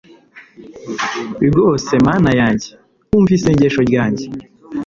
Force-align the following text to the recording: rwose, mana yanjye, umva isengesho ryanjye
rwose, 1.49 1.91
mana 2.07 2.31
yanjye, 2.39 2.69
umva 3.15 3.31
isengesho 3.37 3.81
ryanjye 3.89 4.25